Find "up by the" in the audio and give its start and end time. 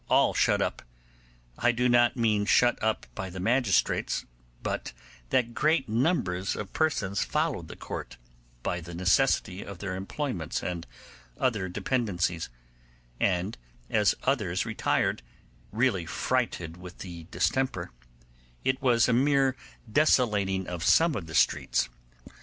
2.83-3.39